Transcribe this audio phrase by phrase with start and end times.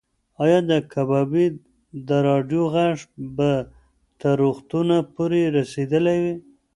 [0.43, 1.45] ایا د کبابي
[2.07, 2.97] د راډیو غږ
[3.37, 3.51] به
[4.19, 6.35] تر روغتونه پورې رسېدلی وي؟